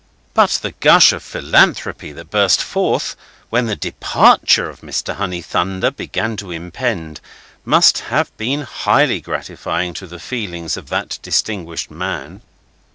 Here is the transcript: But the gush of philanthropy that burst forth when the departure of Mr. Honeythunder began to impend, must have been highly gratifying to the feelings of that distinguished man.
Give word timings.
But 0.33 0.57
the 0.63 0.71
gush 0.71 1.11
of 1.13 1.21
philanthropy 1.21 2.11
that 2.13 2.31
burst 2.31 2.63
forth 2.63 3.15
when 3.51 3.67
the 3.67 3.75
departure 3.75 4.67
of 4.67 4.81
Mr. 4.81 5.15
Honeythunder 5.17 5.91
began 5.95 6.35
to 6.37 6.49
impend, 6.49 7.21
must 7.65 7.99
have 8.09 8.35
been 8.35 8.61
highly 8.63 9.21
gratifying 9.21 9.93
to 9.93 10.07
the 10.07 10.17
feelings 10.17 10.75
of 10.75 10.89
that 10.89 11.19
distinguished 11.21 11.91
man. 11.91 12.41